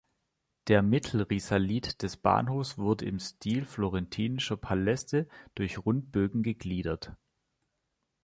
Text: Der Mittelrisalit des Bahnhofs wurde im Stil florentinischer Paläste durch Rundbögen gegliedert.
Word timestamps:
Der 0.67 0.81
Mittelrisalit 0.81 2.01
des 2.01 2.17
Bahnhofs 2.17 2.79
wurde 2.79 3.05
im 3.05 3.19
Stil 3.19 3.65
florentinischer 3.67 4.57
Paläste 4.57 5.27
durch 5.53 5.85
Rundbögen 5.85 6.41
gegliedert. 6.41 7.13